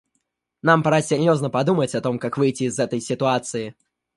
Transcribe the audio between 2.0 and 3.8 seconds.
том, как выйти из этой ситуации.